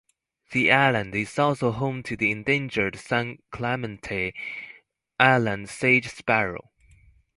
[0.51, 4.33] The Island is also home to the endangered "San Clemente
[5.19, 6.71] Island Sage Sparrow".